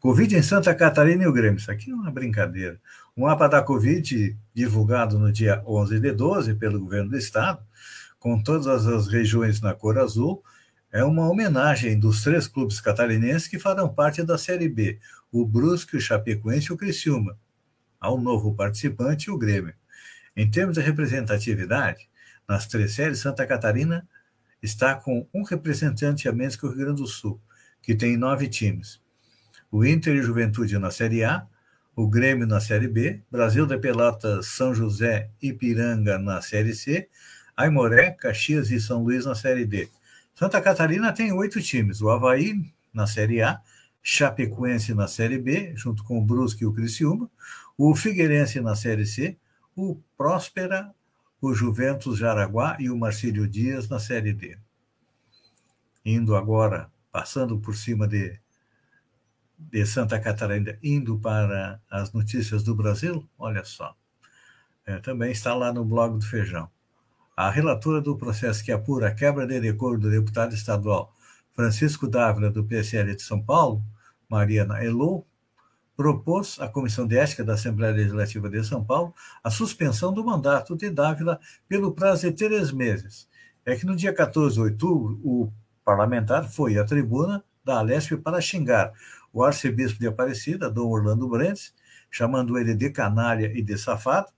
Covid 0.00 0.34
em 0.34 0.40
Santa 0.40 0.74
Catarina 0.74 1.24
e 1.24 1.26
o 1.26 1.32
Grêmio. 1.32 1.58
Isso 1.58 1.70
aqui 1.70 1.90
é 1.90 1.94
uma 1.94 2.10
brincadeira. 2.10 2.80
O 3.14 3.26
mapa 3.26 3.46
da 3.46 3.60
Covid, 3.60 4.34
divulgado 4.54 5.18
no 5.18 5.30
dia 5.30 5.62
11 5.66 6.00
de 6.00 6.10
12 6.10 6.54
pelo 6.54 6.80
governo 6.80 7.10
do 7.10 7.18
estado, 7.18 7.62
com 8.18 8.42
todas 8.42 8.86
as 8.86 9.08
regiões 9.08 9.60
na 9.60 9.74
cor 9.74 9.98
azul, 9.98 10.42
é 10.90 11.04
uma 11.04 11.28
homenagem 11.28 12.00
dos 12.00 12.22
três 12.22 12.46
clubes 12.46 12.80
catarinenses 12.80 13.46
que 13.46 13.58
farão 13.58 13.92
parte 13.92 14.22
da 14.22 14.38
Série 14.38 14.70
B, 14.70 14.98
o 15.30 15.44
Brusque, 15.44 15.98
o 15.98 16.00
Chapecoense 16.00 16.68
e 16.70 16.72
o 16.72 16.78
Criciúma, 16.78 17.36
ao 18.00 18.18
novo 18.18 18.54
participante, 18.54 19.30
o 19.30 19.36
Grêmio. 19.36 19.74
Em 20.34 20.50
termos 20.50 20.76
de 20.76 20.80
representatividade, 20.80 22.08
nas 22.48 22.66
três 22.66 22.94
séries, 22.94 23.18
Santa 23.18 23.46
Catarina 23.46 24.08
está 24.64 24.94
com 24.94 25.26
um 25.32 25.42
representante 25.42 26.26
a 26.26 26.32
menos 26.32 26.56
que 26.56 26.64
o 26.64 26.70
Rio 26.70 26.78
Grande 26.78 27.02
do 27.02 27.06
Sul, 27.06 27.38
que 27.82 27.94
tem 27.94 28.16
nove 28.16 28.48
times. 28.48 28.98
O 29.70 29.84
Inter 29.84 30.16
e 30.16 30.22
Juventude 30.22 30.78
na 30.78 30.90
Série 30.90 31.22
A, 31.22 31.46
o 31.94 32.08
Grêmio 32.08 32.46
na 32.46 32.60
Série 32.60 32.88
B, 32.88 33.20
Brasil 33.30 33.66
da 33.66 33.78
Pelotas, 33.78 34.46
São 34.46 34.74
José 34.74 35.28
e 35.40 35.48
Ipiranga 35.48 36.18
na 36.18 36.40
Série 36.40 36.74
C, 36.74 37.08
Aimoré, 37.54 38.12
Caxias 38.12 38.70
e 38.70 38.80
São 38.80 39.04
Luís 39.04 39.26
na 39.26 39.34
Série 39.34 39.66
D. 39.66 39.90
Santa 40.34 40.60
Catarina 40.60 41.12
tem 41.12 41.30
oito 41.32 41.60
times, 41.60 42.00
o 42.00 42.08
Havaí 42.08 42.58
na 42.92 43.06
Série 43.06 43.42
A, 43.42 43.60
Chapecoense 44.02 44.94
na 44.94 45.06
Série 45.06 45.38
B, 45.38 45.72
junto 45.76 46.02
com 46.04 46.18
o 46.18 46.24
Brusque 46.24 46.64
e 46.64 46.66
o 46.66 46.72
Criciúma, 46.72 47.30
o 47.76 47.94
Figueirense 47.94 48.60
na 48.60 48.74
Série 48.74 49.06
C, 49.06 49.36
o 49.76 50.00
Próspera, 50.16 50.90
o 51.46 51.54
Juventus 51.54 52.18
Jaraguá 52.18 52.76
e 52.80 52.88
o 52.88 52.96
Marcílio 52.96 53.46
Dias 53.46 53.88
na 53.88 53.98
Série 53.98 54.32
D. 54.32 54.56
Indo 56.04 56.34
agora, 56.36 56.90
passando 57.12 57.58
por 57.58 57.76
cima 57.76 58.08
de, 58.08 58.38
de 59.58 59.84
Santa 59.84 60.18
Catarina, 60.18 60.78
indo 60.82 61.18
para 61.18 61.80
as 61.90 62.12
notícias 62.12 62.62
do 62.62 62.74
Brasil, 62.74 63.28
olha 63.38 63.64
só. 63.64 63.94
É, 64.86 64.98
também 64.98 65.32
está 65.32 65.54
lá 65.54 65.72
no 65.72 65.84
blog 65.84 66.18
do 66.18 66.24
Feijão. 66.24 66.70
A 67.36 67.50
relatora 67.50 68.00
do 68.00 68.16
processo 68.16 68.64
que 68.64 68.72
apura 68.72 69.08
a 69.08 69.14
quebra 69.14 69.46
de 69.46 69.60
decoro 69.60 69.98
do 69.98 70.10
deputado 70.10 70.54
estadual 70.54 71.12
Francisco 71.52 72.08
Dávila, 72.08 72.50
do 72.50 72.64
PSL 72.64 73.14
de 73.14 73.22
São 73.22 73.40
Paulo, 73.40 73.82
Mariana 74.28 74.82
Elou, 74.82 75.26
propôs 75.96 76.58
à 76.60 76.68
Comissão 76.68 77.06
de 77.06 77.16
Ética 77.16 77.44
da 77.44 77.54
Assembleia 77.54 77.92
Legislativa 77.92 78.48
de 78.48 78.64
São 78.64 78.84
Paulo 78.84 79.14
a 79.42 79.50
suspensão 79.50 80.12
do 80.12 80.24
mandato 80.24 80.76
de 80.76 80.90
Dávila 80.90 81.38
pelo 81.68 81.92
prazo 81.92 82.22
de 82.22 82.32
três 82.32 82.72
meses. 82.72 83.28
É 83.64 83.76
que 83.76 83.86
no 83.86 83.96
dia 83.96 84.12
14 84.12 84.56
de 84.56 84.60
outubro, 84.60 85.20
o 85.24 85.52
parlamentar 85.84 86.50
foi 86.50 86.78
à 86.78 86.84
tribuna 86.84 87.44
da 87.64 87.78
Alesp 87.78 88.16
para 88.16 88.40
xingar 88.40 88.92
o 89.32 89.42
arcebispo 89.42 89.98
de 89.98 90.06
Aparecida, 90.06 90.70
Dom 90.70 90.88
Orlando 90.88 91.28
Brandes, 91.28 91.74
chamando 92.10 92.58
ele 92.58 92.74
de 92.74 92.90
canalha 92.90 93.46
e 93.46 93.62
de 93.62 93.76
safado. 93.78 94.28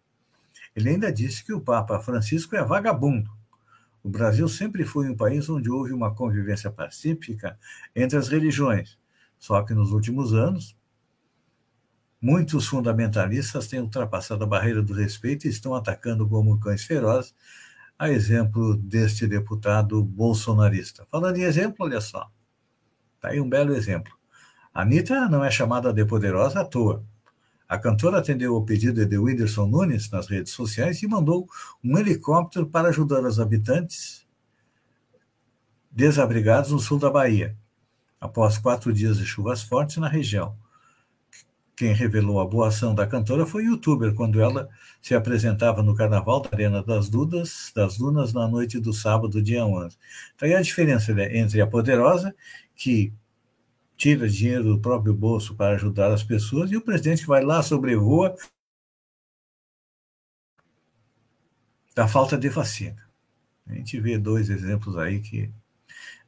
Ele 0.75 0.91
ainda 0.91 1.13
disse 1.13 1.45
que 1.45 1.53
o 1.53 1.61
Papa 1.61 1.99
Francisco 2.01 2.55
é 2.55 2.63
vagabundo. 2.63 3.31
O 4.03 4.09
Brasil 4.09 4.49
sempre 4.49 4.85
foi 4.85 5.09
um 5.09 5.17
país 5.17 5.49
onde 5.49 5.69
houve 5.69 5.93
uma 5.93 6.15
convivência 6.15 6.71
pacífica 6.71 7.59
entre 7.95 8.17
as 8.17 8.29
religiões. 8.29 8.97
Só 9.39 9.63
que 9.63 9.75
nos 9.75 9.91
últimos 9.91 10.33
anos, 10.33 10.76
Muitos 12.29 12.67
fundamentalistas 12.67 13.69
têm 13.69 13.79
ultrapassado 13.79 14.43
a 14.43 14.47
barreira 14.49 14.83
do 14.83 14.93
respeito 14.93 15.47
e 15.47 15.49
estão 15.49 15.77
atacando 15.77 16.29
como 16.29 16.59
cães 16.59 16.83
ferozes, 16.83 17.33
a 17.97 18.11
exemplo 18.11 18.77
deste 18.77 19.29
deputado 19.29 20.03
bolsonarista. 20.03 21.07
Falando 21.09 21.37
em 21.37 21.43
exemplo, 21.43 21.87
olha 21.87 22.01
só, 22.01 22.29
está 23.15 23.29
aí 23.29 23.41
um 23.41 23.49
belo 23.49 23.77
exemplo. 23.77 24.13
Anitta 24.75 25.29
não 25.29 25.45
é 25.45 25.53
chamada 25.53 25.93
de 25.93 26.05
poderosa 26.05 26.63
à 26.63 26.65
toa. 26.65 27.05
A 27.69 27.79
cantora 27.79 28.19
atendeu 28.19 28.57
ao 28.57 28.65
pedido 28.65 29.07
de 29.07 29.17
Whindersson 29.17 29.67
Nunes 29.69 30.11
nas 30.11 30.27
redes 30.27 30.53
sociais 30.53 31.01
e 31.05 31.07
mandou 31.07 31.49
um 31.85 31.97
helicóptero 31.97 32.67
para 32.67 32.89
ajudar 32.89 33.25
os 33.25 33.39
habitantes 33.39 34.27
desabrigados 35.93 36.73
no 36.73 36.81
sul 36.81 36.99
da 36.99 37.09
Bahia, 37.09 37.57
após 38.21 38.59
quatro 38.59 38.93
dias 38.93 39.17
de 39.17 39.25
chuvas 39.25 39.63
fortes 39.63 39.99
na 39.99 40.09
região. 40.09 40.66
Quem 41.77 41.93
revelou 41.93 42.41
a 42.41 42.47
boa 42.47 42.69
ação 42.69 42.95
da 42.95 43.07
cantora 43.07 43.45
foi 43.45 43.65
o 43.65 43.73
youtuber, 43.73 44.15
quando 44.15 44.41
ela 44.41 44.67
se 45.03 45.15
apresentava 45.15 45.83
no 45.83 45.95
Carnaval 45.95 46.41
da 46.41 46.49
Arena 46.51 46.83
das 46.83 47.11
Dunas, 47.11 47.71
das 47.75 47.99
Dunas 47.99 48.33
na 48.33 48.49
noite 48.49 48.81
do 48.81 48.95
sábado, 48.95 49.43
dia 49.43 49.65
11. 49.67 49.97
Então, 50.35 50.49
aí 50.49 50.55
a 50.55 50.63
diferença 50.63 51.13
né, 51.13 51.37
entre 51.37 51.61
a 51.61 51.67
poderosa, 51.67 52.35
que 52.75 53.13
tira 53.97 54.29
dinheiro 54.29 54.65
do 54.65 54.81
próprio 54.81 55.13
bolso 55.13 55.55
para 55.55 55.75
ajudar 55.75 56.11
as 56.13 56.23
pessoas, 56.23 56.73
e 56.73 56.77
o 56.77 56.81
presidente 56.81 57.23
que 57.23 57.29
vai 57.29 57.45
lá, 57.45 57.63
sobrevoa 57.63 58.35
da 61.95 62.09
falta 62.09 62.39
de 62.39 62.49
vacina. 62.49 63.07
A 63.67 63.75
gente 63.75 64.01
vê 64.01 64.19
dois 64.19 64.49
exemplos 64.49 64.97
aí 64.97 65.21
que 65.21 65.51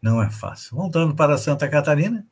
Não 0.02 0.23
é 0.23 0.31
fácil. 0.31 0.76
Voltando 0.76 1.14
para 1.14 1.38
Santa 1.38 1.69
Catarina, 1.69 2.26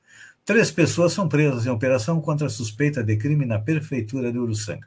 três 0.46 0.70
pessoas 0.70 1.12
são 1.12 1.28
presas 1.28 1.66
em 1.66 1.70
operação 1.70 2.20
contra 2.20 2.48
suspeita 2.48 3.02
de 3.02 3.16
crime 3.16 3.44
na 3.44 3.58
prefeitura 3.58 4.30
de 4.30 4.38
Uruçanga. 4.38 4.86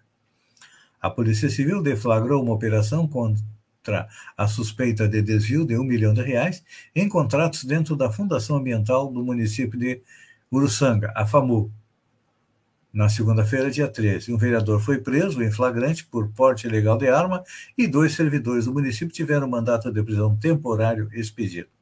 A 1.02 1.10
Polícia 1.10 1.50
Civil 1.50 1.84
deflagrou 1.84 2.42
uma 2.42 2.54
operação 2.54 3.06
contra 3.06 4.08
a 4.38 4.48
suspeita 4.48 5.06
de 5.06 5.22
desvio 5.22 5.66
de 5.66 5.78
um 5.78 5.84
milhão 5.84 6.14
de 6.14 6.22
reais 6.22 6.64
em 6.96 7.10
contratos 7.10 7.66
dentro 7.66 7.98
da 7.98 8.10
Fundação 8.10 8.56
Ambiental 8.56 9.12
do 9.12 9.22
município 9.22 9.78
de 9.78 10.02
Uruçanga, 10.50 11.12
a 11.14 11.26
FAMU. 11.26 11.70
Na 12.92 13.10
segunda-feira, 13.10 13.70
dia 13.70 13.88
13, 13.90 14.34
um 14.34 14.38
vereador 14.38 14.80
foi 14.80 15.00
preso 15.00 15.44
em 15.44 15.52
flagrante 15.52 16.06
por 16.06 16.30
porte 16.30 16.68
ilegal 16.68 16.98
de 16.98 17.10
arma 17.10 17.44
e 17.78 17.86
dois 17.86 18.14
servidores 18.14 18.64
do 18.64 18.74
município 18.74 19.14
tiveram 19.14 19.48
mandato 19.48 19.92
de 19.92 20.02
prisão 20.02 20.38
temporário 20.38 21.10
expedido. 21.12 21.79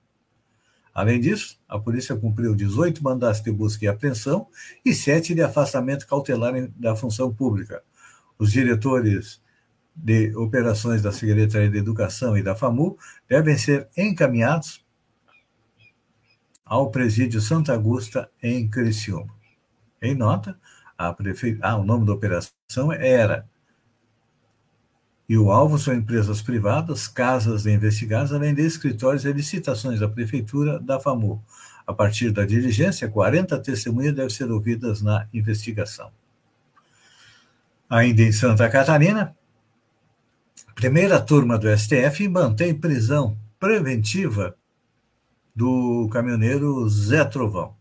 Além 0.98 1.22
disso, 1.22 1.60
a 1.70 1.77
polícia 1.77 2.16
cumpriu 2.16 2.56
18 2.56 3.04
mandatos 3.04 3.39
de 3.42 3.51
busca 3.51 3.86
e 3.86 3.88
apreensão 3.88 4.48
e 4.84 4.96
sete 4.96 5.36
de 5.36 5.44
afastamento 5.44 6.08
cautelar 6.08 6.54
da 6.75 6.96
função 6.96 7.32
pública. 7.32 7.84
Os 8.39 8.51
diretores 8.51 9.39
de 9.96 10.36
operações 10.36 11.04
da 11.04 11.12
Secretaria 11.12 11.70
de 11.70 11.77
Educação 11.77 12.36
e 12.36 12.42
da 12.42 12.56
FAMU 12.56 12.98
devem 13.30 13.56
ser 13.60 13.88
encaminhados 13.96 14.84
ao 16.66 16.89
presídio 16.89 17.42
Santa 17.42 17.74
Augusta, 17.74 18.27
em 18.42 18.68
Criciúma. 18.68 19.36
Em 20.01 20.16
nota, 20.16 20.60
a 20.98 21.16
ah, 21.62 21.77
o 21.77 21.84
nome 21.84 22.08
da 22.08 22.13
operação 22.13 22.92
era 22.92 23.48
e 25.30 25.38
o 25.38 25.52
alvo 25.52 25.78
são 25.78 25.94
empresas 25.94 26.42
privadas, 26.42 27.08
casas 27.08 27.64
de 27.64 27.74
investigados, 27.74 28.32
além 28.32 28.54
de 28.54 28.62
escritórios 28.62 29.26
e 29.26 29.34
licitações 29.34 30.00
da 30.00 30.08
Prefeitura 30.08 30.80
da 30.80 31.00
FAMU. 31.00 31.44
A 31.86 31.94
partir 31.94 32.32
da 32.32 32.46
diligência, 32.46 33.10
40 33.10 33.58
testemunhas 33.60 34.16
devem 34.16 34.30
ser 34.30 34.50
ouvidas 34.50 35.02
na 35.02 35.28
investigação. 35.34 36.12
Ainda 37.90 38.22
em 38.22 38.32
Santa 38.32 38.70
Catarina, 38.70 39.36
primeira 40.76 41.20
turma 41.20 41.58
do 41.58 41.68
STF 41.78 42.28
mantém 42.28 42.74
prisão 42.74 43.38
preventiva 43.60 44.56
do 45.56 46.08
caminhoneiro 46.12 46.88
Zé 46.88 47.26
Trovão. 47.26 47.76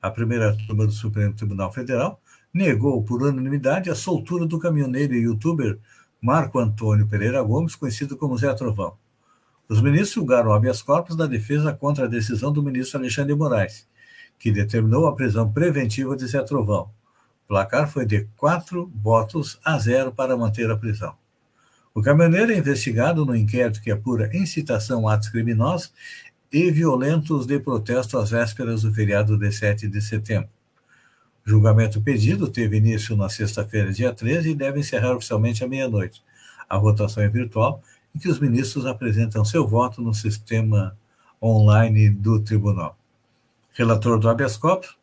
A 0.00 0.10
primeira 0.10 0.56
turma 0.66 0.86
do 0.86 0.92
Supremo 0.92 1.34
Tribunal 1.34 1.72
Federal 1.72 2.20
negou 2.54 3.02
por 3.02 3.22
unanimidade 3.22 3.90
a 3.90 3.94
soltura 3.94 4.46
do 4.46 4.58
caminhoneiro 4.58 5.14
e 5.14 5.22
youtuber 5.22 5.78
Marco 6.20 6.58
Antônio 6.58 7.06
Pereira 7.06 7.42
Gomes, 7.42 7.74
conhecido 7.74 8.16
como 8.16 8.36
Zé 8.36 8.52
Trovão. 8.54 8.96
Os 9.68 9.80
ministros 9.80 10.12
julgaram 10.12 10.52
habeas 10.52 10.80
corpus 10.80 11.16
da 11.16 11.26
defesa 11.26 11.72
contra 11.72 12.04
a 12.04 12.08
decisão 12.08 12.52
do 12.52 12.62
ministro 12.62 12.98
Alexandre 12.98 13.32
de 13.32 13.38
Moraes, 13.38 13.86
que 14.38 14.52
determinou 14.52 15.06
a 15.06 15.14
prisão 15.14 15.52
preventiva 15.52 16.16
de 16.16 16.26
Zé 16.26 16.42
Trovão. 16.42 16.90
O 17.44 17.48
placar 17.48 17.90
foi 17.90 18.06
de 18.06 18.28
quatro 18.36 18.90
votos 18.94 19.58
a 19.64 19.78
zero 19.78 20.12
para 20.12 20.36
manter 20.36 20.70
a 20.70 20.76
prisão. 20.76 21.14
O 21.94 22.02
caminhoneiro 22.02 22.52
é 22.52 22.58
investigado 22.58 23.24
no 23.24 23.34
inquérito 23.34 23.80
que 23.80 23.90
apura 23.90 24.34
incitação 24.36 25.08
a 25.08 25.14
atos 25.14 25.28
criminosos 25.28 25.92
e 26.52 26.70
violentos 26.70 27.46
de 27.46 27.58
protesto 27.58 28.18
às 28.18 28.30
vésperas 28.30 28.82
do 28.82 28.92
feriado 28.92 29.38
de 29.38 29.50
7 29.50 29.88
de 29.88 30.00
setembro. 30.00 30.55
Julgamento 31.48 32.02
pedido 32.02 32.48
teve 32.48 32.78
início 32.78 33.16
na 33.16 33.28
sexta-feira, 33.28 33.92
dia 33.92 34.12
13, 34.12 34.50
e 34.50 34.54
deve 34.54 34.80
encerrar 34.80 35.14
oficialmente 35.14 35.62
à 35.62 35.68
meia-noite. 35.68 36.20
A 36.68 36.76
votação 36.76 37.22
é 37.22 37.28
virtual, 37.28 37.80
em 38.12 38.18
que 38.18 38.28
os 38.28 38.40
ministros 38.40 38.84
apresentam 38.84 39.44
seu 39.44 39.64
voto 39.64 40.02
no 40.02 40.12
sistema 40.12 40.98
online 41.40 42.10
do 42.10 42.40
tribunal. 42.40 42.98
Relator 43.74 44.18
do 44.18 44.28
habeas 44.28 44.56
corpus, 44.56 44.96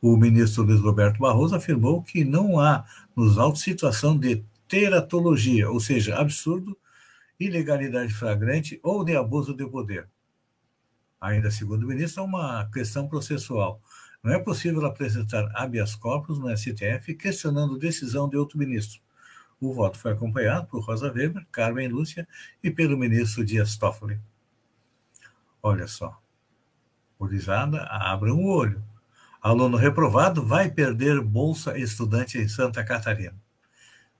o 0.00 0.16
ministro 0.16 0.62
Luiz 0.62 0.80
Roberto 0.80 1.18
Barroso 1.18 1.56
afirmou 1.56 2.00
que 2.00 2.24
não 2.24 2.60
há 2.60 2.84
nos 3.16 3.36
autos 3.36 3.62
situação 3.62 4.16
de 4.16 4.44
teratologia, 4.68 5.68
ou 5.68 5.80
seja, 5.80 6.14
absurdo, 6.14 6.78
ilegalidade 7.40 8.14
flagrante 8.14 8.78
ou 8.84 9.04
de 9.04 9.16
abuso 9.16 9.52
de 9.52 9.66
poder. 9.66 10.06
Ainda 11.20 11.50
segundo 11.50 11.82
o 11.82 11.88
ministro, 11.88 12.22
é 12.22 12.24
uma 12.24 12.70
questão 12.72 13.08
processual. 13.08 13.80
Não 14.22 14.32
é 14.32 14.38
possível 14.38 14.84
apresentar 14.84 15.50
habeas 15.54 15.94
corpus 15.94 16.38
no 16.38 16.54
STF 16.56 17.14
questionando 17.14 17.78
decisão 17.78 18.28
de 18.28 18.36
outro 18.36 18.58
ministro. 18.58 19.00
O 19.60 19.72
voto 19.72 19.98
foi 19.98 20.12
acompanhado 20.12 20.66
por 20.66 20.84
Rosa 20.84 21.12
Weber, 21.12 21.46
Carmen 21.50 21.88
Lúcia 21.88 22.26
e 22.62 22.70
pelo 22.70 22.96
ministro 22.96 23.44
Dias 23.44 23.76
Toffoli. 23.76 24.20
Olha 25.62 25.86
só. 25.86 26.20
Gurizada, 27.18 27.82
abra 27.84 28.32
um 28.32 28.46
olho. 28.46 28.82
Aluno 29.42 29.76
reprovado 29.76 30.44
vai 30.44 30.70
perder 30.70 31.20
bolsa 31.20 31.76
estudante 31.78 32.38
em 32.38 32.48
Santa 32.48 32.84
Catarina. 32.84 33.34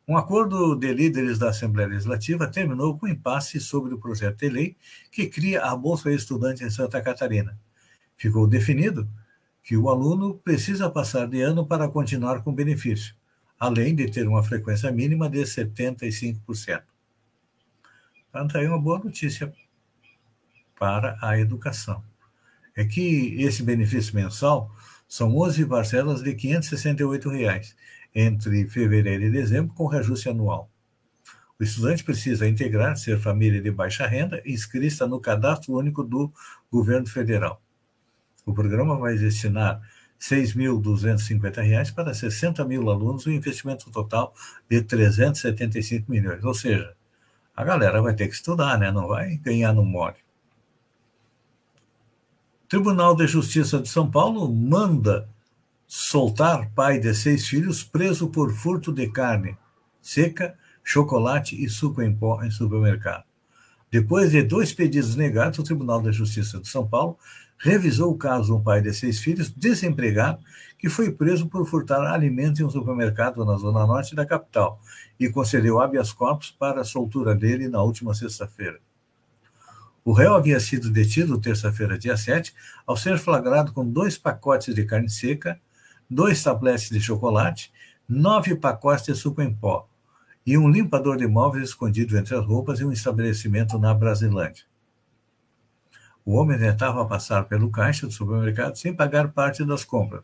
Um 0.07 0.17
acordo 0.17 0.75
de 0.75 0.93
líderes 0.93 1.39
da 1.39 1.51
Assembleia 1.51 1.89
Legislativa 1.89 2.47
terminou 2.47 2.99
com 2.99 3.07
impasse 3.07 3.61
sobre 3.61 3.93
o 3.93 3.99
projeto 3.99 4.39
de 4.39 4.49
lei 4.49 4.77
que 5.13 5.27
cria 5.27 5.63
a 5.63 5.77
Bolsa 5.77 6.11
Estudante 6.11 6.65
em 6.65 6.71
Santa 6.71 7.03
Catarina. 7.03 7.59
Ficou 8.17 8.47
definido 8.47 9.07
que 9.63 9.77
o 9.77 9.89
aluno 9.89 10.35
precisa 10.35 10.89
passar 10.89 11.27
de 11.29 11.41
ano 11.43 11.67
para 11.67 11.89
continuar 11.89 12.43
com 12.43 12.53
benefício, 12.53 13.15
além 13.59 13.95
de 13.95 14.11
ter 14.11 14.27
uma 14.27 14.43
frequência 14.43 14.91
mínima 14.91 15.29
de 15.29 15.41
75%. 15.41 16.83
Então, 18.29 18.61
aí 18.61 18.67
uma 18.67 18.79
boa 18.79 18.99
notícia 18.99 19.53
para 20.79 21.19
a 21.21 21.39
educação. 21.39 22.03
É 22.77 22.85
que 22.85 23.35
esse 23.43 23.63
benefício 23.63 24.15
mensal 24.15 24.71
são 25.09 25.37
11 25.37 25.67
parcelas 25.67 26.23
de 26.23 26.35
568 26.35 27.29
reais, 27.31 27.77
entre 28.15 28.67
fevereiro 28.67 29.25
e 29.25 29.31
dezembro, 29.31 29.75
com 29.75 29.87
reajuste 29.87 30.29
anual. 30.29 30.71
O 31.59 31.65
estudante 31.65 32.05
precisa 32.05 32.49
integrar, 32.49 32.97
ser 32.97 33.19
família 33.19 33.61
de 33.61 33.71
baixa 33.71 34.07
renda, 34.07 34.41
inscrita 34.47 35.09
no 35.09 35.19
cadastro 35.19 35.75
único 35.75 36.05
do 36.05 36.33
governo 36.71 37.09
federal. 37.09 37.61
O 38.49 38.55
programa 38.55 38.97
vai 38.97 39.15
destinar 39.15 39.79
R$ 39.79 40.37
6.250 40.37 41.93
para 41.93 42.15
60 42.15 42.65
mil 42.65 42.89
alunos, 42.89 43.27
um 43.27 43.31
investimento 43.31 43.91
total 43.91 44.33
de 44.71 44.81
375 44.81 46.11
milhões. 46.11 46.43
Ou 46.43 46.55
seja, 46.55 46.95
a 47.55 47.63
galera 47.63 48.01
vai 48.01 48.15
ter 48.15 48.27
que 48.27 48.35
estudar, 48.35 48.79
né? 48.79 48.91
não 48.91 49.07
vai 49.07 49.37
ganhar 49.37 49.75
no 49.75 49.85
mole. 49.85 50.17
Tribunal 52.67 53.15
de 53.15 53.27
Justiça 53.27 53.81
de 53.81 53.89
São 53.91 54.11
Paulo 54.11 54.51
manda 54.51 55.29
soltar 55.87 56.71
pai 56.71 56.99
de 56.99 57.15
seis 57.15 57.47
filhos 57.47 57.85
preso 57.85 58.29
por 58.31 58.51
furto 58.51 58.91
de 58.91 59.09
carne 59.11 59.59
seca, 60.01 60.57
chocolate 60.83 61.63
e 61.63 61.69
suco 61.69 62.01
em 62.01 62.15
pó 62.15 62.43
em 62.43 62.51
supermercado. 62.51 63.25
Depois 63.91 64.31
de 64.31 64.43
dois 64.43 64.73
pedidos 64.73 65.17
negados, 65.17 65.59
o 65.59 65.63
Tribunal 65.63 66.01
de 66.01 66.13
Justiça 66.13 66.59
de 66.59 66.67
São 66.67 66.87
Paulo 66.89 67.19
revisou 67.59 68.13
o 68.13 68.17
caso 68.19 68.47
de 68.47 68.53
um 68.53 68.63
pai 68.63 68.81
de 68.81 68.93
seis 68.95 69.19
filhos, 69.19 69.51
desempregado, 69.51 70.39
que 70.79 70.89
foi 70.89 71.11
preso 71.11 71.49
por 71.49 71.67
furtar 71.67 72.01
alimentos 72.13 72.61
em 72.61 72.65
um 72.65 72.71
supermercado 72.71 73.45
na 73.45 73.57
zona 73.57 73.85
norte 73.85 74.15
da 74.15 74.25
capital 74.25 74.81
e 75.19 75.29
concedeu 75.29 75.81
habeas 75.81 76.13
corpus 76.13 76.51
para 76.51 76.83
a 76.83 76.85
soltura 76.85 77.35
dele 77.35 77.69
na 77.69 77.83
última 77.83 78.15
sexta-feira. 78.15 78.79
O 80.05 80.13
réu 80.13 80.35
havia 80.35 80.59
sido 80.61 80.89
detido 80.91 81.41
terça-feira, 81.41 81.99
dia 81.99 82.17
7, 82.17 82.55
ao 82.87 82.97
ser 82.97 83.19
flagrado 83.19 83.73
com 83.73 83.87
dois 83.87 84.17
pacotes 84.17 84.75
de 84.75 84.85
carne 84.85 85.11
seca, 85.11 85.61
dois 86.09 86.43
tabletes 86.43 86.89
de 86.89 87.01
chocolate, 87.01 87.73
nove 88.09 88.55
pacotes 88.55 89.05
de 89.05 89.15
suco 89.15 89.43
em 89.43 89.53
pó 89.53 89.87
e 90.47 90.57
um 90.57 90.67
limpador 90.67 91.19
de 91.19 91.27
móveis 91.27 91.69
escondido 91.69 92.17
entre 92.17 92.35
as 92.35 92.47
roupas 92.47 92.81
em 92.81 92.85
um 92.85 92.93
estabelecimento 92.93 93.79
na 93.79 93.93
Brasilândia. 93.93 94.65
O 96.29 96.35
homem 96.35 96.59
tentava 96.59 97.07
passar 97.07 97.45
pelo 97.45 97.71
caixa 97.71 98.07
do 98.07 98.13
supermercado 98.13 98.77
sem 98.77 98.95
pagar 98.95 99.33
parte 99.33 99.65
das 99.65 99.83
compras. 99.83 100.23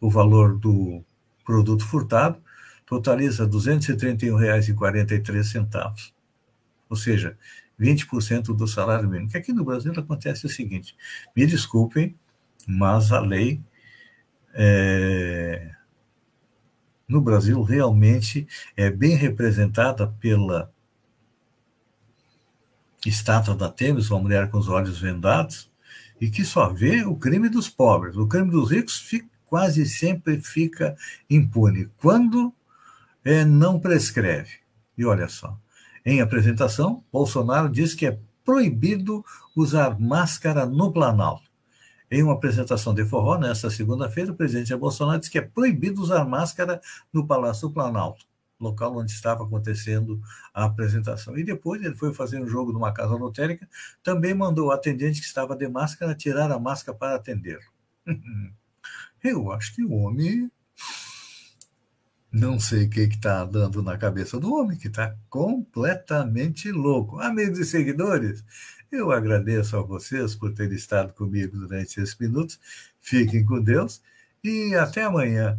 O 0.00 0.08
valor 0.08 0.56
do 0.56 1.02
produto 1.44 1.84
furtado 1.84 2.40
totaliza 2.86 3.42
R$ 3.42 3.50
231,43, 3.50 6.12
ou 6.88 6.96
seja, 6.96 7.36
20% 7.80 8.54
do 8.54 8.68
salário 8.68 9.08
mínimo. 9.08 9.28
Que 9.28 9.38
aqui 9.38 9.52
no 9.52 9.64
Brasil 9.64 9.92
acontece 9.96 10.46
o 10.46 10.48
seguinte: 10.48 10.94
me 11.34 11.44
desculpem, 11.44 12.16
mas 12.64 13.10
a 13.10 13.18
lei 13.18 13.60
é, 14.54 15.68
no 17.08 17.20
Brasil 17.20 17.60
realmente 17.60 18.46
é 18.76 18.88
bem 18.88 19.16
representada 19.16 20.06
pela 20.20 20.72
estátua 23.08 23.54
da 23.54 23.68
Temis, 23.68 24.10
uma 24.10 24.20
mulher 24.20 24.50
com 24.50 24.58
os 24.58 24.68
olhos 24.68 24.98
vendados, 24.98 25.70
e 26.20 26.30
que 26.30 26.44
só 26.44 26.68
vê 26.68 27.04
o 27.04 27.16
crime 27.16 27.48
dos 27.48 27.68
pobres. 27.68 28.16
O 28.16 28.26
crime 28.26 28.50
dos 28.50 28.70
ricos 28.70 28.98
fica, 28.98 29.28
quase 29.46 29.86
sempre 29.86 30.40
fica 30.40 30.96
impune, 31.28 31.88
quando 31.98 32.52
é, 33.24 33.44
não 33.44 33.78
prescreve. 33.78 34.50
E 34.96 35.04
olha 35.04 35.28
só, 35.28 35.58
em 36.04 36.20
apresentação, 36.20 37.02
Bolsonaro 37.12 37.68
diz 37.68 37.94
que 37.94 38.06
é 38.06 38.18
proibido 38.44 39.24
usar 39.56 39.98
máscara 39.98 40.66
no 40.66 40.92
Planalto. 40.92 41.50
Em 42.10 42.22
uma 42.22 42.34
apresentação 42.34 42.94
de 42.94 43.04
forró, 43.04 43.38
nesta 43.38 43.70
segunda-feira, 43.70 44.30
o 44.30 44.36
presidente 44.36 44.76
Bolsonaro 44.76 45.18
disse 45.18 45.30
que 45.30 45.38
é 45.38 45.42
proibido 45.42 46.00
usar 46.02 46.24
máscara 46.24 46.80
no 47.12 47.26
Palácio 47.26 47.68
do 47.68 47.74
Planalto, 47.74 48.24
local 48.64 48.96
onde 48.96 49.12
estava 49.12 49.44
acontecendo 49.44 50.20
a 50.52 50.64
apresentação. 50.64 51.36
E 51.38 51.44
depois 51.44 51.82
ele 51.82 51.94
foi 51.94 52.12
fazer 52.12 52.40
um 52.40 52.48
jogo 52.48 52.72
numa 52.72 52.92
casa 52.92 53.14
lotérica, 53.14 53.68
também 54.02 54.34
mandou 54.34 54.68
o 54.68 54.72
atendente 54.72 55.20
que 55.20 55.26
estava 55.26 55.56
de 55.56 55.68
máscara 55.68 56.14
tirar 56.14 56.50
a 56.50 56.58
máscara 56.58 56.96
para 56.96 57.14
atender. 57.14 57.60
Eu 59.22 59.50
acho 59.52 59.74
que 59.74 59.82
o 59.82 59.92
homem 59.92 60.50
não 62.34 62.58
sei 62.58 62.86
o 62.86 62.90
que 62.90 63.02
está 63.02 63.44
dando 63.44 63.80
na 63.80 63.96
cabeça 63.96 64.40
do 64.40 64.52
homem, 64.52 64.76
que 64.76 64.88
está 64.88 65.16
completamente 65.30 66.70
louco. 66.72 67.20
Amigos 67.20 67.60
e 67.60 67.64
seguidores, 67.64 68.44
eu 68.90 69.12
agradeço 69.12 69.76
a 69.76 69.82
vocês 69.82 70.34
por 70.34 70.52
terem 70.52 70.76
estado 70.76 71.14
comigo 71.14 71.56
durante 71.56 72.00
esses 72.00 72.18
minutos. 72.18 72.58
Fiquem 73.00 73.44
com 73.44 73.62
Deus 73.62 74.02
e 74.42 74.74
até 74.74 75.04
amanhã, 75.04 75.58